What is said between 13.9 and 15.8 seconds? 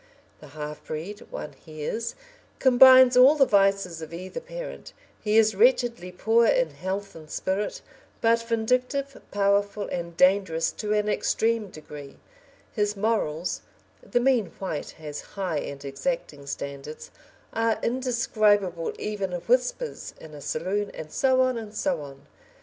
the mean white has high